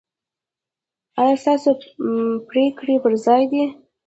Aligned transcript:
ایا 1.21 1.35
ستاسو 1.43 1.69
پریکړې 2.49 2.95
پر 3.03 3.13
ځای 3.25 3.43
دي؟ 3.51 3.63